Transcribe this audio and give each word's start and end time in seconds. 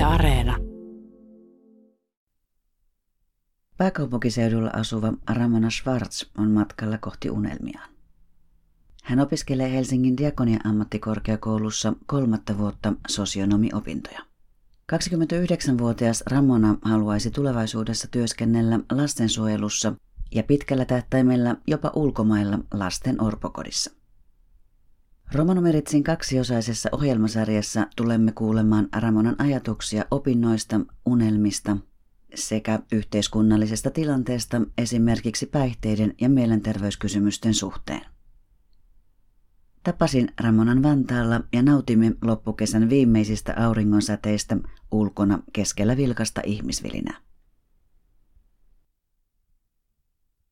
Yle 0.00 0.06
Areena. 0.06 0.56
Pääkaupunkiseudulla 3.76 4.70
asuva 4.72 5.12
Ramona 5.30 5.70
Schwartz 5.70 6.24
on 6.38 6.50
matkalla 6.50 6.98
kohti 6.98 7.30
unelmiaan. 7.30 7.90
Hän 9.04 9.20
opiskelee 9.20 9.72
Helsingin 9.72 10.16
Diakonia 10.16 10.58
ammattikorkeakoulussa 10.64 11.92
kolmatta 12.06 12.58
vuotta 12.58 12.92
sosionomiopintoja. 13.08 14.20
29-vuotias 14.92 16.22
Ramona 16.26 16.76
haluaisi 16.82 17.30
tulevaisuudessa 17.30 18.08
työskennellä 18.10 18.80
lastensuojelussa 18.92 19.92
ja 20.34 20.42
pitkällä 20.42 20.84
tähtäimellä 20.84 21.56
jopa 21.66 21.92
ulkomailla 21.94 22.58
lasten 22.74 23.22
orpokodissa. 23.22 23.99
Romanumeritsin 25.34 26.04
kaksiosaisessa 26.04 26.88
ohjelmasarjassa 26.92 27.86
tulemme 27.96 28.32
kuulemaan 28.32 28.88
Ramonan 29.00 29.36
ajatuksia 29.38 30.04
opinnoista, 30.10 30.80
unelmista 31.06 31.76
sekä 32.34 32.78
yhteiskunnallisesta 32.92 33.90
tilanteesta 33.90 34.60
esimerkiksi 34.78 35.46
päihteiden 35.46 36.14
ja 36.20 36.28
mielenterveyskysymysten 36.28 37.54
suhteen. 37.54 38.00
Tapasin 39.82 40.32
Ramonan 40.40 40.82
Vantaalla 40.82 41.40
ja 41.52 41.62
nautimme 41.62 42.12
loppukesän 42.24 42.88
viimeisistä 42.88 43.54
auringonsäteistä 43.56 44.56
ulkona 44.92 45.38
keskellä 45.52 45.96
vilkasta 45.96 46.40
ihmisvilinää. 46.44 47.16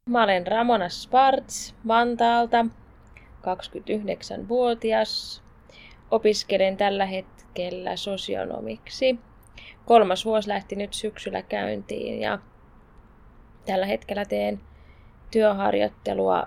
Mä 0.09 0.23
olen 0.23 0.47
Ramona 0.47 0.89
Sparts 0.89 1.75
Vantaalta, 1.87 2.67
29-vuotias. 3.43 5.43
Opiskelen 6.11 6.77
tällä 6.77 7.07
hetkellä 7.07 7.97
sosionomiksi. 7.97 9.19
Kolmas 9.87 10.25
vuosi 10.25 10.49
lähti 10.49 10.77
nyt 10.77 10.95
syksyllä 10.95 11.43
käyntiin 11.43 12.21
ja 12.21 12.39
tällä 13.67 13.87
hetkellä 13.87 14.25
teen 14.25 14.61
työharjoittelua 15.31 16.47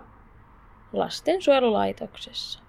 lastensuojelulaitoksessa. 0.94 2.59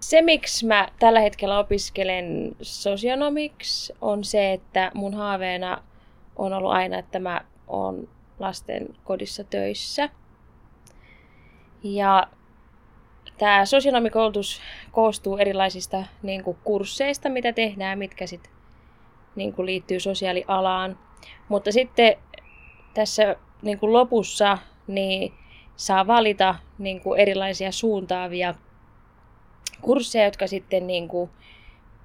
Se, 0.00 0.22
miksi 0.22 0.66
mä 0.66 0.88
tällä 0.98 1.20
hetkellä 1.20 1.58
opiskelen 1.58 2.56
sosionomiksi, 2.62 3.92
on 4.00 4.24
se, 4.24 4.52
että 4.52 4.90
mun 4.94 5.14
haaveena 5.14 5.82
on 6.36 6.52
ollut 6.52 6.72
aina, 6.72 6.98
että 6.98 7.18
mä 7.18 7.40
oon 7.68 8.08
lasten 8.38 8.88
kodissa 9.04 9.44
töissä. 9.44 10.08
Ja 11.82 12.26
tämä 13.38 13.64
sosionomikoulutus 13.64 14.60
koostuu 14.92 15.36
erilaisista 15.36 16.04
niin 16.22 16.44
kuin, 16.44 16.56
kursseista, 16.64 17.28
mitä 17.28 17.52
tehdään, 17.52 17.98
mitkä 17.98 18.26
sit, 18.26 18.50
niin 19.36 19.52
kuin, 19.52 19.66
liittyy 19.66 20.00
sosiaalialaan. 20.00 20.98
Mutta 21.48 21.72
sitten 21.72 22.16
tässä 22.94 23.36
niin 23.62 23.78
kuin, 23.78 23.92
lopussa 23.92 24.58
niin 24.86 25.32
saa 25.76 26.06
valita 26.06 26.54
niin 26.78 27.00
kuin, 27.00 27.20
erilaisia 27.20 27.72
suuntaavia 27.72 28.54
kursseja, 29.80 30.24
jotka 30.24 30.46
sitten 30.46 30.86
niin 30.86 31.08
kuin, 31.08 31.30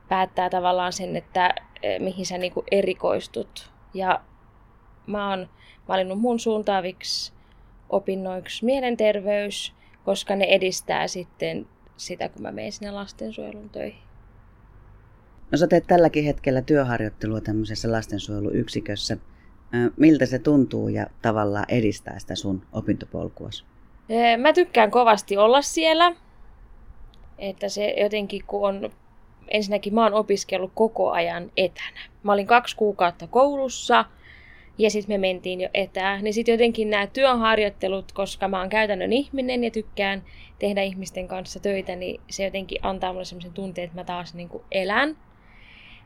päättää 0.09 0.49
tavallaan 0.49 0.93
sen, 0.93 1.15
että 1.15 1.53
e, 1.83 1.99
mihin 1.99 2.25
sä 2.25 2.37
niin 2.37 2.53
kuin, 2.53 2.65
erikoistut. 2.71 3.71
Ja 3.93 4.21
mä 5.07 5.29
oon 5.29 5.49
valinnut 5.87 6.19
mun 6.19 6.39
suuntaaviksi 6.39 7.33
opinnoiksi 7.89 8.65
mielenterveys, 8.65 9.73
koska 10.05 10.35
ne 10.35 10.45
edistää 10.45 11.07
sitten 11.07 11.67
sitä, 11.97 12.29
kun 12.29 12.41
mä 12.41 12.51
menen 12.51 12.71
sinne 12.71 12.91
lastensuojelun 12.91 13.69
töihin. 13.69 14.01
No 15.51 15.57
sä 15.57 15.67
teet 15.67 15.87
tälläkin 15.87 16.23
hetkellä 16.23 16.61
työharjoittelua 16.61 17.41
tämmöisessä 17.41 17.91
lastensuojeluyksikössä. 17.91 19.17
Miltä 19.97 20.25
se 20.25 20.39
tuntuu 20.39 20.87
ja 20.87 21.07
tavallaan 21.21 21.65
edistää 21.69 22.19
sitä 22.19 22.35
sun 22.35 22.65
opintopolkuas? 22.71 23.65
Mä 24.37 24.53
tykkään 24.53 24.91
kovasti 24.91 25.37
olla 25.37 25.61
siellä. 25.61 26.15
Että 27.37 27.69
se 27.69 27.95
jotenkin, 27.97 28.43
kun 28.47 28.67
on... 28.67 28.89
Ensinnäkin 29.47 29.93
mä 29.93 30.03
oon 30.03 30.13
opiskellut 30.13 30.71
koko 30.75 31.11
ajan 31.11 31.51
etänä. 31.57 31.99
Mä 32.23 32.33
olin 32.33 32.47
kaksi 32.47 32.75
kuukautta 32.75 33.27
koulussa 33.27 34.05
ja 34.77 34.89
sitten 34.89 35.13
me 35.13 35.27
mentiin 35.27 35.61
jo 35.61 35.69
etää. 35.73 36.21
Niin 36.21 36.33
sitten 36.33 36.53
jotenkin 36.53 36.89
nämä 36.89 37.07
työharjoittelut, 37.07 38.11
koska 38.11 38.47
mä 38.47 38.59
oon 38.59 38.69
käytännön 38.69 39.13
ihminen 39.13 39.63
ja 39.63 39.71
tykkään 39.71 40.23
tehdä 40.59 40.81
ihmisten 40.81 41.27
kanssa 41.27 41.59
töitä, 41.59 41.95
niin 41.95 42.21
se 42.29 42.43
jotenkin 42.43 42.79
antaa 42.81 43.13
mulle 43.13 43.25
sellaisen 43.25 43.53
tunteen, 43.53 43.85
että 43.85 43.97
mä 43.97 44.03
taas 44.03 44.33
niin 44.33 44.49
kuin 44.49 44.63
elän. 44.71 45.17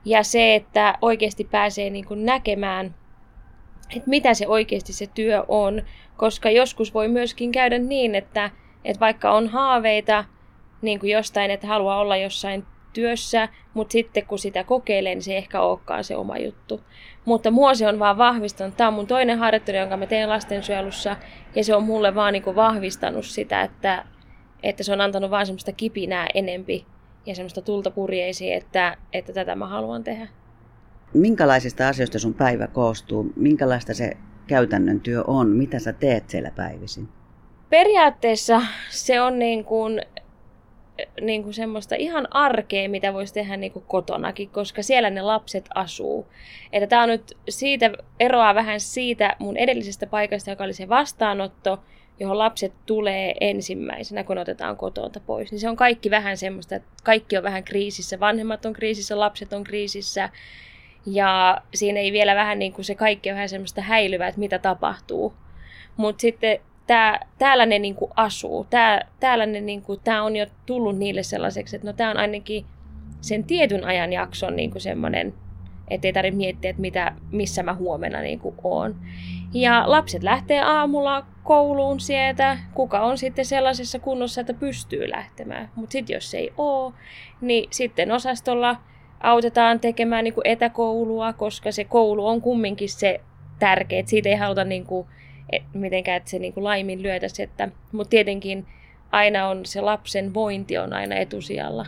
Ja 0.05 0.23
se, 0.23 0.55
että 0.55 0.97
oikeasti 1.01 1.43
pääsee 1.43 1.89
niin 1.89 2.05
kuin 2.05 2.25
näkemään, 2.25 2.95
että 3.95 4.09
mitä 4.09 4.33
se 4.33 4.47
oikeasti 4.47 4.93
se 4.93 5.07
työ 5.07 5.43
on, 5.47 5.81
koska 6.17 6.49
joskus 6.49 6.93
voi 6.93 7.07
myöskin 7.07 7.51
käydä 7.51 7.77
niin, 7.77 8.15
että, 8.15 8.51
että 8.85 8.99
vaikka 8.99 9.31
on 9.31 9.47
haaveita 9.47 10.25
niin 10.81 10.99
kuin 10.99 11.11
jostain, 11.11 11.51
että 11.51 11.67
haluaa 11.67 11.99
olla 11.99 12.17
jossain 12.17 12.65
työssä, 12.93 13.49
mutta 13.73 13.91
sitten 13.91 14.25
kun 14.25 14.39
sitä 14.39 14.63
kokeilee, 14.63 15.15
niin 15.15 15.23
se 15.23 15.31
ei 15.31 15.37
ehkä 15.37 15.61
olekaan 15.61 16.03
se 16.03 16.15
oma 16.15 16.37
juttu. 16.37 16.81
Mutta 17.25 17.51
mua 17.51 17.73
se 17.73 17.87
on 17.87 17.99
vaan 17.99 18.17
vahvistanut. 18.17 18.77
Tämä 18.77 18.87
on 18.87 18.93
mun 18.93 19.07
toinen 19.07 19.39
harjoittelu, 19.39 19.77
jonka 19.77 19.97
mä 19.97 20.05
teen 20.05 20.29
lastensuojelussa, 20.29 21.15
ja 21.55 21.63
se 21.63 21.75
on 21.75 21.83
mulle 21.83 22.15
vaan 22.15 22.33
niin 22.33 22.43
kuin 22.43 22.55
vahvistanut 22.55 23.25
sitä, 23.25 23.61
että, 23.61 24.05
että 24.63 24.83
se 24.83 24.93
on 24.93 25.01
antanut 25.01 25.31
vaan 25.31 25.45
semmoista 25.45 25.71
kipinää 25.71 26.27
enempi 26.33 26.85
ja 27.25 27.35
semmoista 27.35 27.61
tulta 27.61 27.91
purjeisiin, 27.91 28.53
että, 28.53 28.97
että 29.13 29.33
tätä 29.33 29.55
mä 29.55 29.67
haluan 29.67 30.03
tehdä. 30.03 30.27
Minkälaisista 31.13 31.87
asioista 31.87 32.19
sun 32.19 32.33
päivä 32.33 32.67
koostuu? 32.67 33.33
Minkälaista 33.35 33.93
se 33.93 34.17
käytännön 34.47 34.99
työ 34.99 35.23
on? 35.27 35.49
Mitä 35.49 35.79
sä 35.79 35.93
teet 35.93 36.29
siellä 36.29 36.51
päivisin? 36.51 37.09
Periaatteessa 37.69 38.61
se 38.89 39.21
on 39.21 39.39
niin 39.39 39.65
kuin 39.65 40.01
niin 41.21 41.43
kuin 41.43 41.53
semmoista 41.53 41.95
ihan 41.95 42.27
arkea, 42.31 42.89
mitä 42.89 43.13
voisi 43.13 43.33
tehdä 43.33 43.57
niin 43.57 43.71
kuin 43.71 43.85
kotonakin, 43.87 44.49
koska 44.49 44.83
siellä 44.83 45.09
ne 45.09 45.21
lapset 45.21 45.69
asuu. 45.75 46.27
Että 46.73 46.87
tämä 46.87 47.03
on 47.03 47.09
nyt 47.09 47.37
siitä, 47.49 47.91
eroaa 48.19 48.55
vähän 48.55 48.79
siitä 48.79 49.35
mun 49.39 49.57
edellisestä 49.57 50.07
paikasta, 50.07 50.49
joka 50.49 50.63
oli 50.63 50.73
se 50.73 50.89
vastaanotto, 50.89 51.79
johon 52.19 52.37
lapset 52.37 52.73
tulee 52.85 53.33
ensimmäisenä, 53.41 54.23
kun 54.23 54.37
otetaan 54.37 54.77
kotoa 54.77 55.09
pois. 55.25 55.51
Niin 55.51 55.59
se 55.59 55.69
on 55.69 55.75
kaikki 55.75 56.09
vähän 56.09 56.37
semmoista, 56.37 56.75
että 56.75 56.89
kaikki 57.03 57.37
on 57.37 57.43
vähän 57.43 57.63
kriisissä. 57.63 58.19
Vanhemmat 58.19 58.65
on 58.65 58.73
kriisissä, 58.73 59.19
lapset 59.19 59.53
on 59.53 59.63
kriisissä. 59.63 60.29
Ja 61.05 61.61
siinä 61.73 61.99
ei 61.99 62.11
vielä 62.11 62.35
vähän 62.35 62.59
niin 62.59 62.73
kuin 62.73 62.85
se 62.85 62.95
kaikki 62.95 63.29
on 63.29 63.35
vähän 63.35 63.49
semmoista 63.49 63.81
häilyvää, 63.81 64.27
että 64.27 64.39
mitä 64.39 64.59
tapahtuu. 64.59 65.33
Mutta 65.97 66.21
sitten 66.21 66.59
tää, 66.89 67.19
täällä 67.37 67.65
ne 67.65 67.79
niinku 67.79 68.11
asuu. 68.15 68.67
Tää, 68.69 69.07
täällä 69.19 69.45
ne 69.45 69.61
niinku, 69.61 69.97
tää 69.97 70.23
on 70.23 70.35
jo 70.35 70.45
tullut 70.65 70.97
niille 70.97 71.23
sellaiseksi, 71.23 71.75
että 71.75 71.87
no 71.87 71.93
tää 71.93 72.09
on 72.09 72.17
ainakin 72.17 72.65
sen 73.21 73.43
tietyn 73.43 73.85
ajan 73.85 74.13
jakson 74.13 74.55
niinku 74.55 74.79
semmoinen, 74.79 75.33
ettei 75.89 76.13
tarvitse 76.13 76.37
miettiä, 76.37 76.69
että 76.69 76.81
mitä, 76.81 77.13
missä 77.31 77.63
mä 77.63 77.73
huomenna 77.73 78.19
niinku 78.19 78.55
oon. 78.63 78.95
Ja 79.53 79.83
lapset 79.85 80.23
lähtee 80.23 80.61
aamulla 80.61 81.25
kouluun 81.43 81.99
sieltä, 81.99 82.57
kuka 82.73 82.99
on 82.99 83.17
sitten 83.17 83.45
sellaisessa 83.45 83.99
kunnossa, 83.99 84.41
että 84.41 84.53
pystyy 84.53 85.09
lähtemään. 85.09 85.69
Mutta 85.75 85.91
sitten 85.91 86.13
jos 86.13 86.33
ei 86.33 86.53
ole, 86.57 86.93
niin 87.41 87.67
sitten 87.71 88.11
osastolla 88.11 88.75
autetaan 89.19 89.79
tekemään 89.79 90.23
niinku 90.23 90.41
etäkoulua, 90.43 91.33
koska 91.33 91.71
se 91.71 91.83
koulu 91.83 92.27
on 92.27 92.41
kumminkin 92.41 92.89
se 92.89 93.21
tärkeä. 93.59 94.03
Siitä 94.05 94.29
ei 94.29 94.35
haluta 94.35 94.63
niinku 94.63 95.07
mitenkään, 95.73 96.17
että 96.17 96.29
se 96.29 96.39
niin 96.39 96.53
kuin 96.53 96.63
laimin 96.63 97.03
lyötäisi. 97.03 97.43
Että, 97.43 97.69
mutta 97.91 98.09
tietenkin 98.09 98.65
aina 99.11 99.47
on 99.47 99.65
se 99.65 99.81
lapsen 99.81 100.33
vointi 100.33 100.77
on 100.77 100.93
aina 100.93 101.15
etusijalla. 101.15 101.85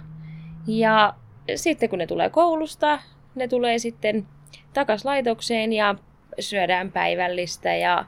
Ja 0.67 1.13
sitten 1.55 1.89
kun 1.89 1.99
ne 1.99 2.07
tulee 2.07 2.29
koulusta, 2.29 2.99
ne 3.35 3.47
tulee 3.47 3.79
sitten 3.79 4.27
takas 4.73 5.05
laitokseen 5.05 5.73
ja 5.73 5.95
syödään 6.39 6.91
päivällistä 6.91 7.75
ja, 7.75 8.05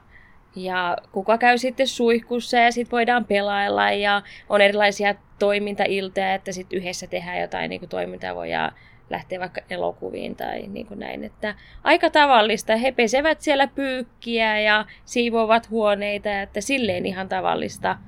ja 0.56 0.96
kuka 1.12 1.38
käy 1.38 1.58
sitten 1.58 1.88
suihkussa 1.88 2.56
ja 2.56 2.72
sitten 2.72 2.90
voidaan 2.90 3.24
pelailla 3.24 3.90
ja 3.90 4.22
on 4.48 4.60
erilaisia 4.60 5.14
toimintailtoja, 5.38 6.34
että 6.34 6.52
sitten 6.52 6.78
yhdessä 6.78 7.06
tehdään 7.06 7.40
jotain 7.40 7.68
niin 7.68 7.80
kuin 7.80 7.88
toimintaa, 7.88 8.34
voidaan 8.34 8.72
lähteä 9.10 9.40
vaikka 9.40 9.60
elokuviin 9.70 10.36
tai 10.36 10.66
niin 10.66 10.86
kuin 10.86 11.00
näin. 11.00 11.24
Että 11.24 11.54
aika 11.84 12.10
tavallista. 12.10 12.76
He 12.76 12.92
pesevät 12.92 13.40
siellä 13.40 13.66
pyykkiä 13.66 14.60
ja 14.60 14.86
siivoavat 15.04 15.70
huoneita, 15.70 16.42
että 16.42 16.60
silleen 16.60 17.06
ihan 17.06 17.28
tavallista 17.28 17.98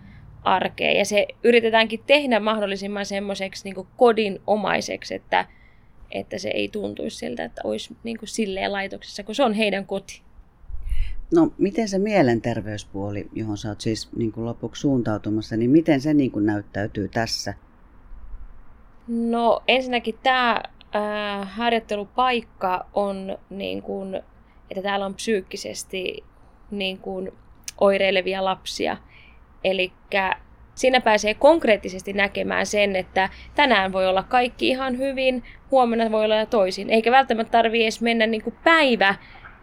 arkea. 0.43 0.91
Ja 0.91 1.05
se 1.05 1.27
yritetäänkin 1.45 2.01
tehdä 2.07 2.41
mahdollisimman 2.41 3.07
semmoiseksi 3.07 3.65
niin 3.65 3.87
kodinomaiseksi, 3.97 5.15
että, 5.15 5.47
että 6.11 6.39
se 6.39 6.49
ei 6.49 6.69
tuntuisi 6.69 7.17
siltä, 7.17 7.45
että 7.45 7.61
olisi 7.65 7.97
niin 8.05 8.19
kuin 8.19 8.29
silleen 8.29 8.73
laitoksessa, 8.73 9.23
kun 9.23 9.35
se 9.35 9.43
on 9.43 9.53
heidän 9.53 9.87
koti. 9.87 10.23
No 11.35 11.53
miten 11.59 11.89
se 11.89 11.99
mielenterveyspuoli, 11.99 13.29
johon 13.33 13.59
sä 13.59 13.69
oot 13.69 13.81
siis 13.81 14.09
niin 14.17 14.33
kuin 14.33 14.45
lopuksi 14.45 14.81
suuntautumassa, 14.81 15.57
niin 15.57 15.71
miten 15.71 16.01
se 16.01 16.15
niin 16.15 16.31
kuin 16.31 16.47
näyttäytyy 16.47 17.09
tässä? 17.09 17.55
No 19.09 19.63
ensinnäkin 19.69 20.19
tämä 20.23 20.63
äh, 20.97 21.49
harjoittelupaikka 21.57 22.87
on 22.95 23.39
niin 23.51 23.83
kuin, 23.83 24.15
että 24.71 24.83
täällä 24.83 25.07
on 25.07 25.15
psyykkisesti 25.15 26.25
niin 26.71 26.99
kuin, 26.99 27.33
oireilevia 27.79 28.45
lapsia. 28.45 28.97
Eli 29.65 29.93
siinä 30.75 31.01
pääsee 31.01 31.35
konkreettisesti 31.35 32.13
näkemään 32.13 32.67
sen, 32.67 32.97
että 32.97 33.29
tänään 33.55 33.93
voi 33.93 34.07
olla 34.07 34.23
kaikki 34.23 34.69
ihan 34.69 34.99
hyvin, 34.99 35.45
huomenna 35.71 36.11
voi 36.11 36.25
olla 36.25 36.47
toisin. 36.47 36.91
Eikä 36.91 37.11
välttämättä 37.11 37.51
tarvitse 37.51 37.85
edes 37.85 38.01
mennä 38.01 38.27
niin 38.27 38.43
kuin 38.43 38.57
päivä, 38.65 39.15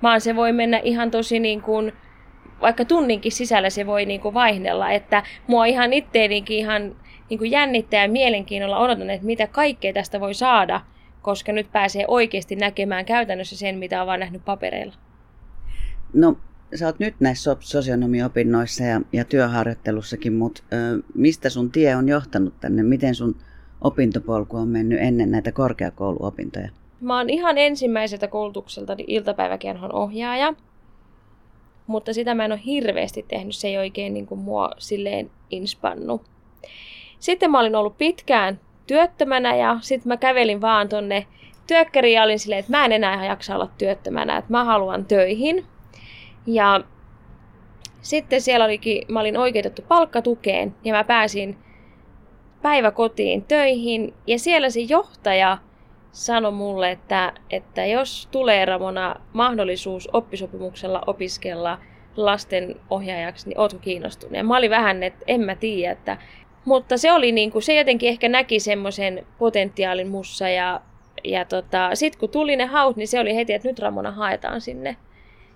vaan 0.03 0.21
se 0.21 0.35
voi 0.35 0.53
mennä 0.53 0.79
ihan 0.83 1.11
tosi 1.11 1.39
niin 1.39 1.61
kuin, 1.61 1.93
vaikka 2.61 2.85
tunninkin 2.85 3.31
sisällä 3.31 3.69
se 3.69 3.85
voi 3.85 4.05
niin 4.05 4.21
kuin 4.21 4.33
vaihdella. 4.33 4.91
Että 4.91 5.23
mua 5.47 5.65
ihan 5.65 5.93
itteenikin 5.93 6.57
ihan 6.57 6.95
niin 7.29 7.37
kuin 7.37 7.51
jännittää 7.51 8.01
ja 8.01 8.09
mielenkiinnolla 8.09 8.79
odotan, 8.79 9.09
että 9.09 9.25
mitä 9.25 9.47
kaikkea 9.47 9.93
tästä 9.93 10.19
voi 10.19 10.33
saada, 10.33 10.81
koska 11.23 11.51
nyt 11.51 11.71
pääsee 11.71 12.05
oikeasti 12.07 12.55
näkemään 12.55 13.05
käytännössä 13.05 13.57
sen, 13.57 13.77
mitä 13.77 14.01
on 14.01 14.07
vain 14.07 14.19
nähnyt 14.19 14.45
papereilla. 14.45 14.93
No 16.13 16.37
sä 16.75 16.85
oot 16.85 16.99
nyt 16.99 17.15
näissä 17.19 17.55
sosionomiopinnoissa 17.59 18.83
ja, 18.83 19.01
ja 19.13 19.25
työharjoittelussakin, 19.25 20.33
mutta 20.33 20.63
ö, 20.73 21.03
mistä 21.15 21.49
sun 21.49 21.71
tie 21.71 21.95
on 21.95 22.09
johtanut 22.09 22.53
tänne? 22.59 22.83
Miten 22.83 23.15
sun 23.15 23.35
opintopolku 23.81 24.57
on 24.57 24.67
mennyt 24.67 24.99
ennen 25.01 25.31
näitä 25.31 25.51
korkeakouluopintoja? 25.51 26.69
Mä 27.01 27.17
oon 27.17 27.29
ihan 27.29 27.57
ensimmäiseltä 27.57 28.27
koulutukselta 28.27 28.95
iltapäiväkerhon 29.07 29.93
ohjaaja, 29.93 30.53
mutta 31.87 32.13
sitä 32.13 32.35
mä 32.35 32.45
en 32.45 32.51
ole 32.51 32.61
hirveästi 32.65 33.25
tehnyt. 33.27 33.55
Se 33.55 33.67
ei 33.67 33.77
oikein 33.77 34.13
niin 34.13 34.25
kuin 34.25 34.39
mua 34.39 34.71
silleen 34.77 35.31
inspannu. 35.49 36.21
Sitten 37.19 37.51
mä 37.51 37.59
olin 37.59 37.75
ollut 37.75 37.97
pitkään 37.97 38.59
työttömänä 38.87 39.55
ja 39.55 39.77
sitten 39.81 40.07
mä 40.07 40.17
kävelin 40.17 40.61
vaan 40.61 40.89
tonne 40.89 41.27
työkkäriin 41.67 42.15
ja 42.15 42.23
olin 42.23 42.39
silleen, 42.39 42.59
että 42.59 42.71
mä 42.71 42.85
en 42.85 42.91
enää 42.91 43.25
jaksa 43.25 43.55
olla 43.55 43.69
työttömänä, 43.77 44.37
että 44.37 44.51
mä 44.51 44.63
haluan 44.63 45.05
töihin. 45.05 45.65
Ja 46.45 46.81
sitten 48.01 48.41
siellä 48.41 48.65
olikin, 48.65 49.05
mä 49.07 49.19
olin 49.19 49.37
oikeutettu 49.37 49.81
palkkatukeen 49.87 50.75
ja 50.83 50.93
mä 50.93 51.03
pääsin 51.03 51.57
päiväkotiin 52.61 53.43
töihin 53.43 54.13
ja 54.27 54.39
siellä 54.39 54.69
se 54.69 54.79
johtaja 54.79 55.57
sanoi 56.11 56.51
mulle, 56.51 56.91
että, 56.91 57.33
että 57.49 57.85
jos 57.85 58.27
tulee 58.31 58.65
Ramona 58.65 59.15
mahdollisuus 59.33 60.09
oppisopimuksella 60.13 61.01
opiskella 61.07 61.77
lasten 62.15 62.75
ohjaajaksi, 62.89 63.49
niin 63.49 63.59
ootko 63.59 63.79
kiinnostunut? 63.79 64.37
Ja 64.37 64.43
mä 64.43 64.57
olin 64.57 64.69
vähän, 64.69 65.03
että 65.03 65.25
en 65.27 65.41
mä 65.41 65.55
tiedä, 65.55 65.91
että 65.91 66.17
mutta 66.65 66.97
se 66.97 67.11
oli 67.11 67.31
niin 67.31 67.51
kuin, 67.51 67.61
se 67.61 67.75
jotenkin 67.75 68.09
ehkä 68.09 68.29
näki 68.29 68.59
semmoisen 68.59 69.25
potentiaalin 69.37 70.07
mussa 70.07 70.49
ja, 70.49 70.81
ja 71.23 71.45
tota, 71.45 71.95
sitten 71.95 72.19
kun 72.19 72.29
tuli 72.29 72.55
ne 72.55 72.65
haut, 72.65 72.95
niin 72.95 73.07
se 73.07 73.19
oli 73.19 73.35
heti, 73.35 73.53
että 73.53 73.67
nyt 73.67 73.79
Ramona 73.79 74.11
haetaan 74.11 74.61
sinne. 74.61 74.97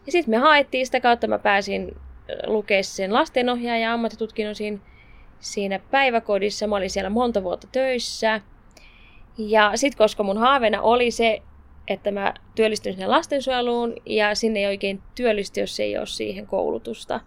Ja 0.06 0.12
sitten 0.12 0.32
me 0.32 0.38
haettiin 0.38 0.86
sitä 0.86 1.00
kautta, 1.00 1.28
mä 1.28 1.40
pääsin 1.40 1.96
lukemaan 2.48 2.84
sen 2.84 3.14
lastenohjaajan 3.14 3.94
ammattitutkinnon 3.94 4.56
siinä, 4.56 4.78
siinä 5.40 5.80
päiväkodissa. 5.92 6.68
Mä 6.68 6.76
olin 6.76 6.90
siellä 6.90 7.10
monta 7.10 7.44
vuotta 7.44 7.68
töissä. 7.72 8.42
Ja 9.38 9.72
sitten 9.76 9.98
koska 9.98 10.24
mun 10.24 10.38
haaveena 10.38 10.82
oli 10.82 11.12
se, 11.12 11.42
että 11.88 12.12
mä 12.12 12.34
työllistyn 12.56 12.94
sinne 12.94 13.08
lastensuojeluun 13.08 13.96
ja 14.06 14.36
sinne 14.36 14.60
ei 14.60 14.68
oikein 14.68 15.02
työllisty, 15.16 15.60
jos 15.60 15.80
ei 15.80 15.98
ole 15.98 16.06
siihen 16.06 16.48
koulutusta. 16.48 17.20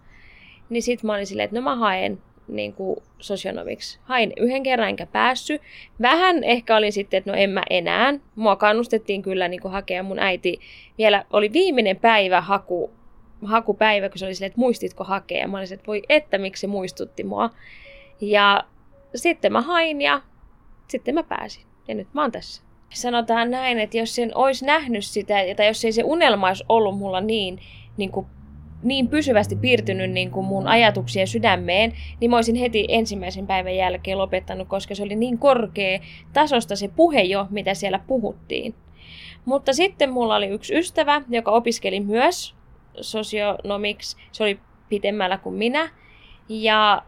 Niin 0.69 0.83
sitten 0.83 1.07
mä 1.07 1.13
olin 1.13 1.27
silleen, 1.27 1.45
että 1.45 1.55
no 1.55 1.61
mä 1.61 1.75
haen 1.75 2.21
niin 2.51 2.73
kuin 2.73 2.99
sosionomiksi. 3.19 3.99
Hain 4.03 4.33
yhden 4.37 4.63
kerran 4.63 4.89
enkä 4.89 5.05
päässyt. 5.05 5.61
Vähän 6.01 6.43
ehkä 6.43 6.77
olin 6.77 6.93
sitten, 6.93 7.17
että 7.17 7.31
no 7.31 7.37
en 7.37 7.49
mä 7.49 7.63
enää. 7.69 8.13
Mua 8.35 8.55
kannustettiin 8.55 9.21
kyllä 9.21 9.47
niin 9.47 9.61
kuin 9.61 9.71
hakea. 9.71 10.03
Mun 10.03 10.19
äiti 10.19 10.59
vielä 10.97 11.25
oli 11.33 11.53
viimeinen 11.53 11.97
päivä 11.97 12.41
haku, 12.41 12.91
hakupäivä, 13.45 14.09
kun 14.09 14.17
se 14.17 14.25
oli 14.25 14.35
silleen, 14.35 14.47
että 14.47 14.59
muistitko 14.59 15.03
hakea. 15.03 15.47
Mä 15.47 15.57
olin 15.57 15.73
että 15.73 15.87
voi 15.87 16.01
että, 16.09 16.37
miksi 16.37 16.61
se 16.61 16.67
muistutti 16.67 17.23
mua. 17.23 17.49
Ja 18.21 18.63
sitten 19.15 19.51
mä 19.51 19.61
hain 19.61 20.01
ja 20.01 20.21
sitten 20.87 21.15
mä 21.15 21.23
pääsin. 21.23 21.63
Ja 21.87 21.95
nyt 21.95 22.07
mä 22.13 22.21
oon 22.21 22.31
tässä. 22.31 22.63
Sanotaan 22.93 23.51
näin, 23.51 23.79
että 23.79 23.97
jos 23.97 24.15
sen 24.15 24.31
olisi 24.35 24.65
nähnyt 24.65 25.05
sitä, 25.05 25.33
tai 25.55 25.67
jos 25.67 25.85
ei 25.85 25.91
se 25.91 26.03
unelma 26.03 26.47
olisi 26.47 26.63
ollut 26.69 26.97
mulla 26.97 27.21
niin, 27.21 27.59
niin 27.97 28.11
kuin 28.11 28.25
niin 28.83 29.07
pysyvästi 29.07 29.55
piirtynyt 29.55 30.11
niin 30.11 30.31
kuin 30.31 30.45
mun 30.45 30.67
ajatuksia 30.67 31.27
sydämeen, 31.27 31.93
niin 32.19 32.31
mä 32.31 32.37
olisin 32.37 32.55
heti 32.55 32.85
ensimmäisen 32.89 33.47
päivän 33.47 33.75
jälkeen 33.75 34.17
lopettanut, 34.17 34.67
koska 34.67 34.95
se 34.95 35.03
oli 35.03 35.15
niin 35.15 35.37
korkea 35.37 35.99
tasosta 36.33 36.75
se 36.75 36.87
puhe 36.87 37.21
jo, 37.21 37.47
mitä 37.49 37.73
siellä 37.73 37.99
puhuttiin. 38.07 38.75
Mutta 39.45 39.73
sitten 39.73 40.11
mulla 40.13 40.35
oli 40.35 40.47
yksi 40.47 40.75
ystävä, 40.77 41.21
joka 41.29 41.51
opiskeli 41.51 41.99
myös 41.99 42.55
sosionomiksi. 43.01 44.17
Se 44.31 44.43
oli 44.43 44.59
pitemmällä 44.89 45.37
kuin 45.37 45.55
minä. 45.55 45.89
Ja 46.49 47.03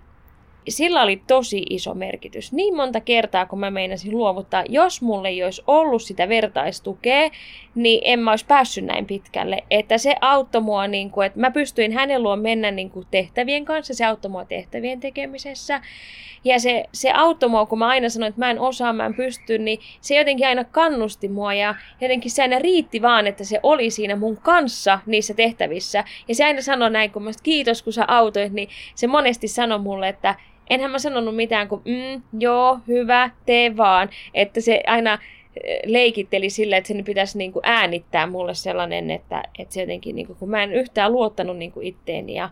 sillä 0.70 1.02
oli 1.02 1.22
tosi 1.28 1.66
iso 1.70 1.94
merkitys. 1.94 2.54
Niin 2.54 2.76
monta 2.76 3.02
kertaa, 3.02 3.46
kun 3.46 3.60
mä 3.60 3.72
meinasin 3.72 4.18
luovuttaa, 4.18 4.64
jos 4.70 5.02
mulle 5.02 5.30
ei 5.30 5.44
olisi 5.44 5.64
ollut 5.68 6.02
sitä 6.02 6.30
vertaistukea, 6.30 7.30
niin 7.76 8.02
en 8.04 8.20
mä 8.20 8.32
olisi 8.32 8.46
päässyt 8.46 8.86
näin 8.86 9.06
pitkälle. 9.06 9.64
Että 9.72 9.98
se 9.98 10.16
auttoi 10.22 10.62
mua, 10.62 10.88
niin 10.88 11.12
kuin, 11.12 11.28
että 11.28 11.40
mä 11.40 11.52
pystyin 11.52 11.92
hänen 11.92 12.24
luo 12.24 12.36
mennä 12.36 12.72
niin 12.72 12.90
kuin 12.90 13.08
tehtävien 13.12 13.66
kanssa, 13.66 13.94
se 13.94 14.06
auttoi 14.06 14.32
mua 14.32 14.46
tehtävien 14.46 15.00
tekemisessä. 15.00 15.82
Ja 16.46 16.60
se, 16.60 16.84
se 16.94 17.12
auttoi 17.12 17.50
mua, 17.50 17.66
kun 17.66 17.80
mä 17.80 17.88
aina 17.88 18.10
sanoin, 18.10 18.30
että 18.30 18.42
mä 18.42 18.52
en 18.52 18.60
osaa, 18.60 18.94
mä 18.94 19.06
en 19.06 19.14
pysty, 19.14 19.58
niin 19.58 19.80
se 20.02 20.16
jotenkin 20.16 20.48
aina 20.48 20.64
kannusti 20.64 21.28
mua 21.28 21.54
ja 21.54 21.76
jotenkin 22.02 22.32
se 22.32 22.42
aina 22.42 22.60
riitti 22.60 23.02
vaan, 23.02 23.28
että 23.28 23.44
se 23.44 23.60
oli 23.64 23.90
siinä 23.90 24.16
mun 24.16 24.38
kanssa 24.38 25.00
niissä 25.06 25.34
tehtävissä. 25.34 26.04
Ja 26.28 26.36
se 26.36 26.46
aina 26.46 26.62
sanoi 26.62 26.90
näin, 26.90 27.12
kun 27.12 27.24
mä 27.24 27.32
kiitos 27.44 27.84
kun 27.84 27.94
sä 27.94 28.06
autoit, 28.08 28.54
niin 28.54 28.70
se 28.96 29.08
monesti 29.08 29.48
sanoi 29.48 29.80
mulle, 29.80 30.10
että 30.10 30.36
enhän 30.70 30.92
mä 30.92 31.00
sanonut 31.00 31.36
mitään 31.36 31.68
kuin, 31.68 31.82
mm, 31.86 32.22
joo, 32.40 32.80
hyvä, 32.88 33.30
tee 33.46 33.78
vaan. 33.78 34.10
Että 34.34 34.62
se 34.62 34.84
aina 34.88 35.14
eh, 35.64 35.80
leikitteli 35.86 36.50
sillä, 36.50 36.78
että 36.78 36.88
sen 36.88 37.04
pitäisi 37.04 37.38
niin 37.38 37.54
kuin 37.54 37.64
äänittää 37.66 38.28
mulle 38.28 38.54
sellainen, 38.54 39.12
että, 39.12 39.44
että 39.60 39.74
se 39.74 39.82
jotenkin, 39.82 40.16
niin 40.16 40.28
kuin, 40.28 40.38
kun 40.38 40.50
mä 40.50 40.64
en 40.64 40.74
yhtään 40.74 41.12
luottanut 41.12 41.58
niin 41.58 41.72
kuin 41.72 41.88
itteeni. 41.88 42.36
Ja, 42.36 42.50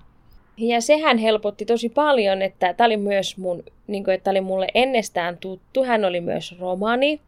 ja 0.57 0.81
sehän 0.81 1.17
helpotti 1.17 1.65
tosi 1.65 1.89
paljon, 1.89 2.41
että 2.41 2.73
tämä 2.73 2.85
oli 2.85 2.97
myös 2.97 3.37
mun, 3.37 3.63
niin 3.87 4.03
kuin, 4.03 4.15
että 4.15 4.31
oli 4.31 4.41
mulle 4.41 4.67
ennestään 4.73 5.37
tuttu. 5.37 5.83
Hän 5.83 6.05
oli 6.05 6.21
myös 6.21 6.59
romani. 6.59 7.19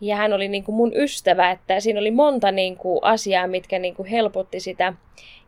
Ja 0.00 0.16
hän 0.16 0.32
oli 0.32 0.48
niin 0.48 0.64
kuin 0.64 0.76
mun 0.76 0.92
ystävä, 0.96 1.50
että 1.50 1.80
siinä 1.80 2.00
oli 2.00 2.10
monta 2.10 2.52
niin 2.52 2.76
kuin 2.76 2.98
asiaa, 3.02 3.46
mitkä 3.46 3.78
niin 3.78 3.94
kuin 3.94 4.08
helpotti 4.08 4.60
sitä. 4.60 4.92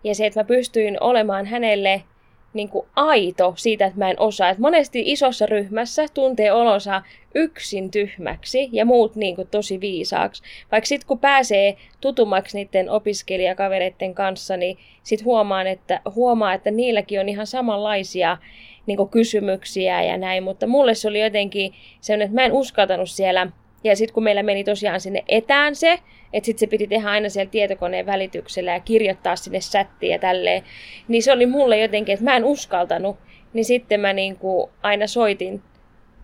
Ja 0.05 0.15
se, 0.15 0.27
että 0.27 0.41
mä 0.41 0.45
pystyin 0.45 1.03
olemaan 1.03 1.47
hänelle 1.47 2.03
niin 2.55 2.69
kuin 2.69 2.87
aito 2.97 3.55
siitä, 3.57 3.87
että 3.87 3.99
mä 3.99 4.11
en 4.11 4.21
osaa. 4.21 4.49
Et 4.49 4.59
monesti 4.59 5.03
isossa 5.07 5.47
ryhmässä 5.47 6.07
tuntee 6.15 6.53
olonsa 6.53 7.03
yksin 7.35 7.91
tyhmäksi 7.91 8.69
ja 8.73 8.85
muut 8.85 9.17
niin 9.17 9.37
kuin 9.37 9.49
tosi 9.49 9.81
viisaaksi. 9.81 10.43
Vaikka 10.73 10.87
sitten 10.87 11.07
kun 11.07 11.19
pääsee 11.19 11.77
tutummaksi 12.01 12.59
niiden 12.59 12.91
opiskelijakavereiden 12.91 14.15
kanssa, 14.15 14.57
niin 14.57 14.79
sitten 15.03 15.25
huomaan, 15.25 15.67
että, 15.67 16.01
huomaa, 16.15 16.55
että 16.55 16.71
niilläkin 16.71 17.21
on 17.21 17.29
ihan 17.29 17.47
samanlaisia 17.47 18.39
niin 18.87 18.97
kuin 18.97 19.09
kysymyksiä 19.09 20.03
ja 20.03 20.17
näin. 20.17 20.43
Mutta 20.43 20.67
mulle 20.67 20.95
se 20.95 21.09
oli 21.09 21.21
jotenkin 21.21 21.75
sellainen, 22.01 22.27
että 22.27 22.35
mä 22.35 22.45
en 22.45 22.53
uskaltanut 22.53 23.11
siellä 23.11 23.47
ja 23.85 23.97
sitten 23.97 24.15
kun 24.15 24.23
meillä 24.23 24.43
meni 24.43 24.65
tosiaan 24.65 25.01
sinne 25.01 25.25
etään 25.29 25.75
se, 25.77 25.99
että 26.33 26.47
sitten 26.47 26.61
se 26.61 26.67
piti 26.67 26.87
tehdä 26.87 27.11
aina 27.11 27.29
siellä 27.29 27.51
tietokoneen 27.51 28.07
välityksellä 28.07 28.73
ja 28.73 28.81
kirjoittaa 28.81 29.37
sinne 29.37 29.61
sättiä 29.61 30.15
ja 30.15 30.19
tälleen, 30.19 30.63
niin 31.09 31.23
se 31.23 31.33
oli 31.33 31.47
mulle 31.47 31.79
jotenkin, 31.79 32.13
että 32.13 32.25
mä 32.25 32.37
en 32.37 32.45
uskaltanut. 32.45 33.17
Niin 33.53 33.65
sitten 33.65 34.01
mä 34.01 34.13
niinku 34.13 34.71
aina 34.83 35.07
soitin 35.07 35.63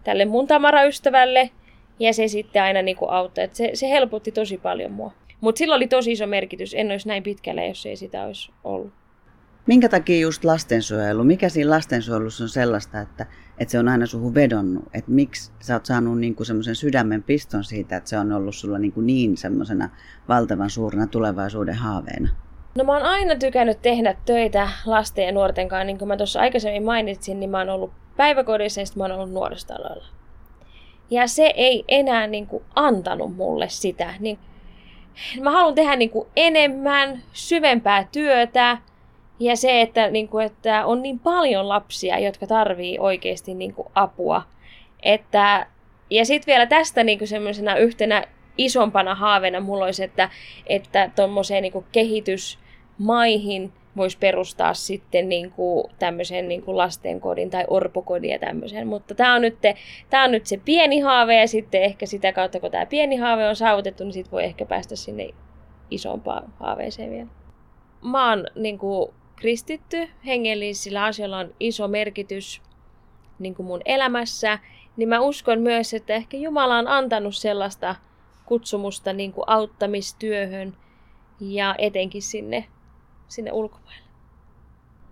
tälle 0.04 0.24
mun 0.24 0.46
Tamara-ystävälle 0.46 1.50
ja 1.98 2.12
se 2.12 2.28
sitten 2.28 2.62
aina 2.62 2.82
niinku 2.82 3.06
auttoi. 3.08 3.44
että 3.44 3.56
se, 3.56 3.70
se 3.74 3.88
helpotti 3.88 4.32
tosi 4.32 4.58
paljon 4.58 4.92
mua. 4.92 5.12
Mutta 5.40 5.58
sillä 5.58 5.74
oli 5.74 5.86
tosi 5.86 6.12
iso 6.12 6.26
merkitys. 6.26 6.74
En 6.74 6.90
olisi 6.90 7.08
näin 7.08 7.22
pitkällä, 7.22 7.64
jos 7.64 7.86
ei 7.86 7.96
sitä 7.96 8.24
olisi 8.24 8.52
ollut. 8.64 8.92
Minkä 9.66 9.88
takia 9.88 10.20
just 10.20 10.44
lastensuojelu? 10.44 11.24
Mikä 11.24 11.48
siinä 11.48 11.70
lastensuojelussa 11.70 12.44
on 12.44 12.48
sellaista, 12.48 13.00
että, 13.00 13.26
että 13.58 13.72
se 13.72 13.78
on 13.78 13.88
aina 13.88 14.06
suhun 14.06 14.34
vedonnut? 14.34 14.84
Että 14.94 15.10
miksi 15.10 15.52
sä 15.60 15.74
oot 15.74 15.86
saanut 15.86 16.18
niinku 16.18 16.44
semmoisen 16.44 16.74
sydämen 16.74 17.22
piston 17.22 17.64
siitä, 17.64 17.96
että 17.96 18.10
se 18.10 18.18
on 18.18 18.32
ollut 18.32 18.54
sulla 18.54 18.78
niinku 18.78 19.00
niin 19.00 19.36
semmoisena 19.36 19.90
valtavan 20.28 20.70
suurena 20.70 21.06
tulevaisuuden 21.06 21.74
haaveena? 21.74 22.28
No 22.74 22.84
mä 22.84 22.92
oon 22.92 23.02
aina 23.02 23.36
tykännyt 23.36 23.82
tehdä 23.82 24.16
töitä 24.24 24.68
lasten 24.86 25.26
ja 25.26 25.32
nuorten 25.32 25.68
kanssa. 25.68 25.84
Niin 25.84 25.98
kuin 25.98 26.08
mä 26.08 26.16
tuossa 26.16 26.40
aikaisemmin 26.40 26.84
mainitsin, 26.84 27.40
niin 27.40 27.50
mä 27.50 27.58
oon 27.58 27.68
ollut 27.68 27.92
päiväkodissa 28.16 28.80
ja 28.80 28.86
mä 28.96 29.04
oon 29.04 29.12
ollut 29.12 29.32
nuoristaloilla. 29.32 30.06
Ja 31.10 31.26
se 31.26 31.52
ei 31.56 31.84
enää 31.88 32.26
niin 32.26 32.46
kuin 32.46 32.64
antanut 32.74 33.36
mulle 33.36 33.68
sitä. 33.68 34.14
Niin 34.20 34.38
mä 35.40 35.50
haluan 35.50 35.74
tehdä 35.74 35.96
niin 35.96 36.10
kuin 36.10 36.28
enemmän, 36.36 37.22
syvempää 37.32 38.08
työtä, 38.12 38.78
ja 39.40 39.56
se, 39.56 39.80
että, 39.80 40.10
niin 40.10 40.28
kuin, 40.28 40.46
että 40.46 40.86
on 40.86 41.02
niin 41.02 41.18
paljon 41.18 41.68
lapsia, 41.68 42.18
jotka 42.18 42.46
tarvii 42.46 42.98
oikeasti 42.98 43.54
niin 43.54 43.74
kuin, 43.74 43.88
apua. 43.94 44.42
Että, 45.02 45.66
ja 46.10 46.24
sitten 46.24 46.52
vielä 46.52 46.66
tästä 46.66 47.04
niin 47.04 47.18
kuin 47.18 47.28
semmoisena 47.28 47.76
yhtenä 47.76 48.24
isompana 48.58 49.14
haaveena 49.14 49.60
mulla 49.60 49.84
olisi, 49.84 50.04
että, 50.04 50.30
että 50.66 51.10
tuommoiseen 51.16 51.62
niin 51.62 51.84
kehitysmaihin 51.92 53.72
voisi 53.96 54.18
perustaa 54.18 54.74
sitten 54.74 55.28
niin 55.28 55.50
kuin 55.50 55.84
tämmöisen 55.98 56.48
niin 56.48 56.62
kuin 56.62 56.76
lastenkodin 56.76 57.50
tai 57.50 57.64
orpokodin 57.68 58.30
ja 58.30 58.38
tämmöisen. 58.38 58.86
Mutta 58.86 59.14
tämä 59.14 59.34
on, 59.34 59.42
nyt 59.42 59.58
tämä 60.10 60.24
on 60.24 60.30
nyt 60.30 60.46
se 60.46 60.60
pieni 60.64 61.00
haave 61.00 61.40
ja 61.40 61.48
sitten 61.48 61.82
ehkä 61.82 62.06
sitä 62.06 62.32
kautta, 62.32 62.60
kun 62.60 62.70
tämä 62.70 62.86
pieni 62.86 63.16
haave 63.16 63.48
on 63.48 63.56
saavutettu, 63.56 64.04
niin 64.04 64.12
sitten 64.12 64.32
voi 64.32 64.44
ehkä 64.44 64.66
päästä 64.66 64.96
sinne 64.96 65.28
isompaan 65.90 66.52
haaveeseen 66.60 67.10
vielä. 67.10 67.26
Mä 68.02 68.30
oon 68.30 68.46
niin 68.54 68.78
kuin 68.78 69.14
kristitty, 69.36 70.08
hengellisillä 70.26 71.04
asioilla 71.04 71.38
on 71.38 71.54
iso 71.60 71.88
merkitys 71.88 72.62
niin 73.38 73.54
kuin 73.54 73.66
mun 73.66 73.80
elämässä, 73.84 74.58
niin 74.96 75.08
mä 75.08 75.20
uskon 75.20 75.60
myös, 75.60 75.94
että 75.94 76.14
ehkä 76.14 76.36
Jumala 76.36 76.78
on 76.78 76.88
antanut 76.88 77.36
sellaista 77.36 77.96
kutsumusta 78.46 79.12
niin 79.12 79.32
kuin 79.32 79.44
auttamistyöhön 79.46 80.76
ja 81.40 81.74
etenkin 81.78 82.22
sinne, 82.22 82.64
sinne 83.28 83.52
ulkomaille. 83.52 84.04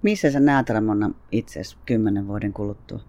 Missä 0.02 0.30
sä 0.30 0.40
näet 0.40 0.70
Ramona 0.70 1.10
itsesi 1.32 1.76
kymmenen 1.86 2.28
vuoden 2.28 2.52
kuluttua? 2.52 3.00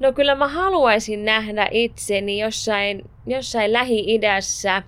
No 0.00 0.12
kyllä 0.12 0.34
mä 0.34 0.48
haluaisin 0.48 1.24
nähdä 1.24 1.68
itseni 1.70 2.40
jossain, 2.40 3.10
jossain 3.26 3.72
Lähi-idässä, 3.72 4.82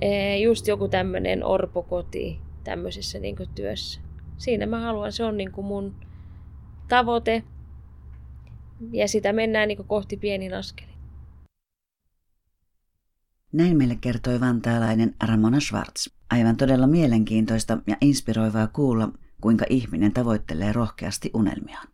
eh, 0.00 0.40
just 0.40 0.68
joku 0.68 0.88
tämmöinen 0.88 1.44
orpokoti 1.44 2.41
tämmöisessä 2.64 3.18
niin 3.18 3.36
työssä. 3.54 4.00
Siinä 4.36 4.66
mä 4.66 4.80
haluan, 4.80 5.12
se 5.12 5.24
on 5.24 5.36
niin 5.36 5.50
mun 5.62 5.94
tavoite 6.88 7.42
ja 8.92 9.08
sitä 9.08 9.32
mennään 9.32 9.68
niin 9.68 9.86
kohti 9.86 10.16
pienin 10.16 10.54
askelin. 10.54 10.92
Näin 13.52 13.76
meille 13.76 13.96
kertoi 14.00 14.40
vantaalainen 14.40 15.14
Ramona 15.26 15.60
Schwartz. 15.60 16.08
Aivan 16.30 16.56
todella 16.56 16.86
mielenkiintoista 16.86 17.78
ja 17.86 17.96
inspiroivaa 18.00 18.66
kuulla, 18.66 19.08
kuinka 19.40 19.64
ihminen 19.70 20.12
tavoittelee 20.12 20.72
rohkeasti 20.72 21.30
unelmiaan. 21.34 21.88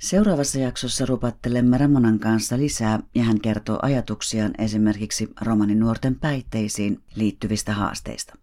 Seuraavassa 0.00 0.58
jaksossa 0.58 1.06
rupattelemme 1.06 1.78
Ramonan 1.78 2.18
kanssa 2.18 2.58
lisää 2.58 3.00
ja 3.14 3.22
hän 3.22 3.40
kertoo 3.40 3.78
ajatuksiaan 3.82 4.52
esimerkiksi 4.58 5.28
romanin 5.40 5.80
nuorten 5.80 6.14
päitteisiin 6.20 7.02
liittyvistä 7.14 7.72
haasteista. 7.72 8.38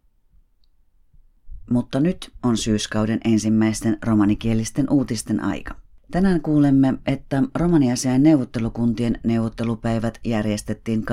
Mutta 1.70 2.00
nyt 2.00 2.32
on 2.44 2.58
syyskauden 2.58 3.20
ensimmäisten 3.26 3.98
romanikielisten 4.06 4.90
uutisten 4.90 5.44
aika. 5.44 5.76
Tänään 6.12 6.42
kuulemme, 6.42 6.94
että 7.06 7.44
romaniasiain 7.56 8.24
neuvottelukuntien 8.24 9.20
neuvottelupäivät 9.24 10.20
järjestettiin 10.24 11.02
12-13 11.02 11.06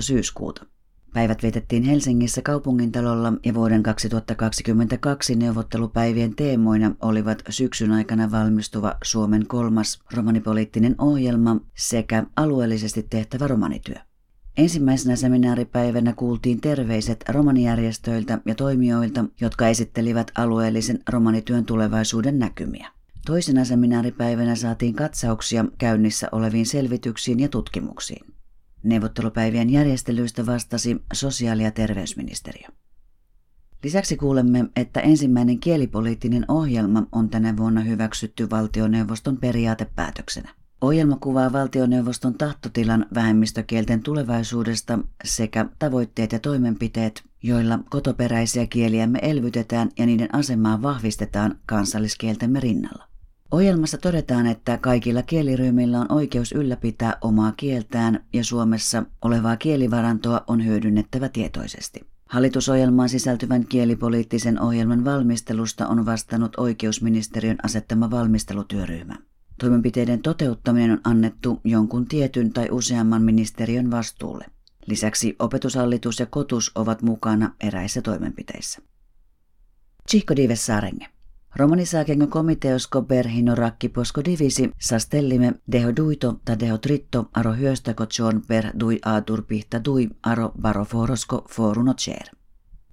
syyskuuta. 0.00 0.66
Päivät 1.14 1.42
vietettiin 1.42 1.82
Helsingissä 1.82 2.42
kaupungintalolla 2.42 3.32
ja 3.44 3.54
vuoden 3.54 3.82
2022 3.82 5.36
neuvottelupäivien 5.36 6.36
teemoina 6.36 6.94
olivat 7.02 7.42
syksyn 7.48 7.92
aikana 7.92 8.30
valmistuva 8.30 8.96
Suomen 9.04 9.46
kolmas 9.46 10.02
romanipoliittinen 10.14 10.94
ohjelma 10.98 11.56
sekä 11.76 12.24
alueellisesti 12.36 13.06
tehtävä 13.10 13.46
romanityö. 13.46 13.96
Ensimmäisenä 14.56 15.16
seminaaripäivänä 15.16 16.12
kuultiin 16.12 16.60
terveiset 16.60 17.24
romanijärjestöiltä 17.28 18.38
ja 18.46 18.54
toimijoilta, 18.54 19.24
jotka 19.40 19.68
esittelivät 19.68 20.30
alueellisen 20.34 20.98
romanityön 21.08 21.64
tulevaisuuden 21.64 22.38
näkymiä. 22.38 22.88
Toisena 23.26 23.64
seminaaripäivänä 23.64 24.54
saatiin 24.54 24.94
katsauksia 24.94 25.64
käynnissä 25.78 26.28
oleviin 26.32 26.66
selvityksiin 26.66 27.40
ja 27.40 27.48
tutkimuksiin. 27.48 28.26
Neuvottelupäivien 28.82 29.70
järjestelyistä 29.70 30.46
vastasi 30.46 31.02
sosiaali- 31.12 31.62
ja 31.62 31.70
terveysministeriö. 31.70 32.68
Lisäksi 33.84 34.16
kuulemme, 34.16 34.64
että 34.76 35.00
ensimmäinen 35.00 35.60
kielipoliittinen 35.60 36.44
ohjelma 36.48 37.06
on 37.12 37.28
tänä 37.28 37.56
vuonna 37.56 37.80
hyväksytty 37.80 38.50
valtioneuvoston 38.50 39.36
periaatepäätöksenä. 39.36 40.54
Ohjelma 40.80 41.16
kuvaa 41.16 41.52
valtioneuvoston 41.52 42.34
tahtotilan 42.34 43.06
vähemmistökielten 43.14 44.02
tulevaisuudesta 44.02 44.98
sekä 45.24 45.66
tavoitteet 45.78 46.32
ja 46.32 46.38
toimenpiteet, 46.38 47.22
joilla 47.42 47.78
kotoperäisiä 47.90 48.66
kieliämme 48.66 49.18
elvytetään 49.22 49.90
ja 49.98 50.06
niiden 50.06 50.34
asemaa 50.34 50.82
vahvistetaan 50.82 51.58
kansalliskieltemme 51.66 52.60
rinnalla. 52.60 53.04
Ohjelmassa 53.50 53.98
todetaan, 53.98 54.46
että 54.46 54.78
kaikilla 54.78 55.22
kieliryhmillä 55.22 56.00
on 56.00 56.12
oikeus 56.12 56.52
ylläpitää 56.52 57.16
omaa 57.20 57.52
kieltään 57.56 58.24
ja 58.32 58.44
Suomessa 58.44 59.02
olevaa 59.22 59.56
kielivarantoa 59.56 60.44
on 60.46 60.64
hyödynnettävä 60.64 61.28
tietoisesti. 61.28 62.06
Hallitusohjelmaan 62.26 63.08
sisältyvän 63.08 63.66
kielipoliittisen 63.66 64.60
ohjelman 64.60 65.04
valmistelusta 65.04 65.88
on 65.88 66.06
vastannut 66.06 66.52
oikeusministeriön 66.56 67.56
asettama 67.62 68.10
valmistelutyöryhmä. 68.10 69.16
Toimenpiteiden 69.60 70.22
toteuttaminen 70.22 70.90
on 70.90 71.00
annettu 71.04 71.60
jonkun 71.64 72.06
tietyn 72.06 72.52
tai 72.52 72.68
useamman 72.70 73.22
ministeriön 73.22 73.90
vastuulle. 73.90 74.46
Lisäksi 74.86 75.36
opetushallitus 75.38 76.20
ja 76.20 76.26
kotus 76.26 76.72
ovat 76.74 77.02
mukana 77.02 77.54
eräissä 77.60 78.02
toimenpiteissä. 78.02 78.80
Chihko 80.10 80.36
Dives 80.36 80.66
Sarenge. 80.66 81.06
Romanisakengo 81.56 82.26
komiteosko 82.26 83.02
berhino 83.02 83.54
posko 83.94 84.24
divisi 84.24 84.70
sastellime 84.78 85.54
deho 85.72 85.96
duito 85.96 86.40
ta 86.44 86.58
deho 86.58 86.78
tritto 86.78 87.28
aro 87.32 87.52
hyöstäko 87.52 88.06
per 88.48 88.66
dui 88.80 88.98
aatur 89.04 89.42
pihta 89.42 89.84
dui 89.84 90.08
aro 90.22 90.52
baroforosko 90.60 91.46
foruno 91.50 91.94
cer. 91.94 92.39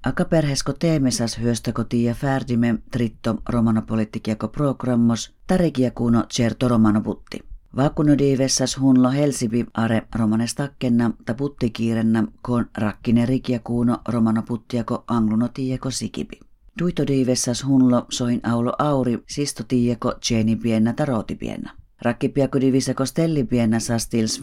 Aka 0.07 0.25
perhesko 0.25 0.73
teemesas 0.73 1.39
hyöstäko 1.39 1.83
tiia 1.83 2.13
färdime 2.13 2.75
tritto 2.91 3.41
romanopolitikiako 3.49 4.47
programmos 4.47 5.35
tarikiakuno 5.47 6.23
certo 6.33 6.67
romano 6.67 7.01
putti. 7.01 7.43
Vakunodiivessas 7.75 8.77
hunlo 8.79 9.11
helsibi 9.11 9.65
are 9.73 10.07
romanestakkenna 10.15 11.11
ta 11.25 11.33
puttikiirenna 11.33 12.23
kon 12.41 12.65
rakkine 12.77 13.25
rikiakuuno 13.25 13.97
romano 14.07 14.43
puttiako 14.43 15.03
angluno 15.07 15.47
tieko 15.47 15.91
sikibi. 15.91 16.39
Duitodiivessas 16.79 17.65
hunlo 17.65 18.05
soin 18.09 18.39
aulo 18.43 18.73
auri 18.79 19.23
sisto 19.29 19.63
tieko 19.63 20.13
tjeni 20.27 20.55
pienna 20.55 20.93
taroti 20.93 21.35
pienna. 21.35 21.71
Rakkipiako 22.01 22.61
diviseko 22.61 23.05
stelli 23.05 23.43
pienna 23.43 23.79
sastils 23.79 24.41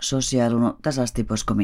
sosiaaluno 0.00 0.76
tasastiposko 0.82 1.54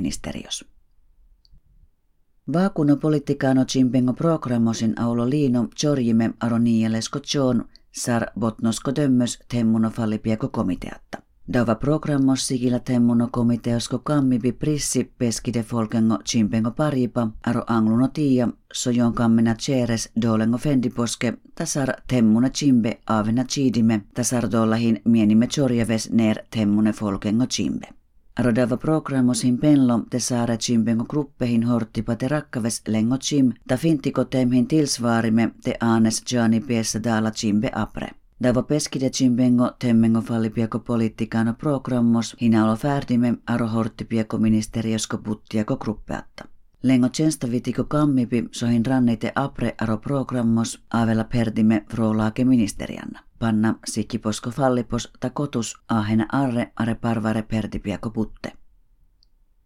ministerios. 2.46 2.52
Vaakuno 2.52 2.96
politikaano 2.96 3.64
chimpengo 3.64 4.12
programmosin 4.12 5.00
aulo 5.00 5.30
liino 5.30 5.68
chorjime 5.80 6.34
aronielesko 6.40 7.20
chon 7.20 7.64
sar 7.92 8.26
botnosko 8.38 8.92
dömmös 8.96 9.38
temmuno 9.48 9.90
fallipieko 9.90 10.48
komiteatta. 10.48 11.18
Dava 11.52 11.74
programmos 11.74 12.46
sigillä 12.46 12.78
temmuno 12.78 13.28
komiteosko 13.32 13.98
kammipi 13.98 14.52
prissi 14.52 15.12
peskide 15.18 15.62
folkengo 15.62 16.18
chimpengo 16.24 16.70
paripa 16.70 17.28
aro 17.46 17.62
angluno 17.66 18.08
tiia 18.08 18.48
sojon 18.72 19.14
kammena 19.14 19.54
cheres 19.54 20.10
dolengo 20.22 20.58
fendiposke 20.58 21.34
tasar 21.54 21.88
temmuna 22.06 22.50
chimbe 22.50 23.00
avena 23.06 23.44
chidime 23.44 24.02
tasar 24.14 24.50
dollahin 24.50 25.00
mienimme 25.04 25.46
chorjeves 25.46 26.10
ner 26.10 26.38
temmune 26.50 26.92
folkengo 26.92 27.46
chimbe. 27.46 28.03
Arodava 28.37 28.76
programmosin 28.76 29.59
penlo 29.62 29.97
te 30.11 30.19
saare 30.21 30.57
chimpengo 30.59 31.05
gruppehin 31.11 31.67
horttipa 31.71 32.17
te 32.17 32.29
rakkaves 32.29 32.81
lengo 32.88 33.19
chim 33.19 33.53
ta 33.69 33.76
fintiko 33.76 34.25
temhin 34.25 34.67
tilsvaarime 34.67 35.45
te 35.64 35.76
aanes 35.81 36.19
jani 36.33 36.61
piessä 36.61 37.00
daala 37.05 37.31
chimbe 37.31 37.71
apre. 37.83 38.09
Davo 38.43 38.62
peskide 38.62 39.11
chimbengo 39.11 39.71
temmengo 39.79 40.21
fallipiako 40.21 40.79
politiikano 40.79 41.55
programmos 41.55 42.35
hinalo 42.41 42.75
färdime 42.76 43.37
aro 43.47 43.69
horttipiako 43.69 44.38
ministeriosko 44.38 45.19
puttiako 45.19 45.76
gruppeatta. 45.76 46.45
Lengo 46.85 47.09
vitiko 47.50 47.85
kammipi 47.85 48.49
sohin 48.53 48.87
rannite 48.87 49.33
apre 49.35 49.75
aro 49.81 49.99
programmos 49.99 50.85
avella 50.91 51.25
perdime 51.25 51.85
frolaake 51.91 52.45
ministerianna. 52.45 53.25
Panna 53.38 53.75
sikiposko 53.87 54.50
fallipos 54.50 55.12
ta 55.21 55.31
kotus 55.31 55.76
ahena 55.88 56.26
arre 56.33 56.73
are 56.76 56.95
parvare 56.95 57.43
pertipiako 57.43 58.11
putte. 58.11 58.53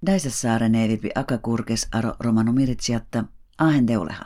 Daisessaare 0.07 0.69
neevipi 0.69 1.11
akakurkes 1.15 1.89
aro 1.93 2.15
romano 2.21 2.53
miritsiatta 2.53 3.25
ahen 3.59 3.87
deuleha. 3.87 4.25